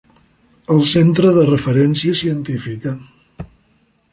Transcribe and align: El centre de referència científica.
El 0.75 0.79
centre 0.91 1.33
de 1.35 1.43
referència 1.49 2.17
científica. 2.23 2.95